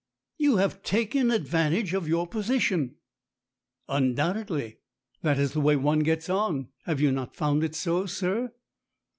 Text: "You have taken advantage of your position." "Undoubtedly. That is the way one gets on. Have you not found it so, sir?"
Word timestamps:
"You 0.39 0.57
have 0.57 0.81
taken 0.81 1.29
advantage 1.29 1.93
of 1.93 2.07
your 2.07 2.25
position." 2.25 2.95
"Undoubtedly. 3.87 4.79
That 5.21 5.37
is 5.37 5.51
the 5.51 5.61
way 5.61 5.75
one 5.75 5.99
gets 5.99 6.27
on. 6.27 6.69
Have 6.85 6.99
you 6.99 7.11
not 7.11 7.35
found 7.35 7.63
it 7.63 7.75
so, 7.75 8.07
sir?" 8.07 8.51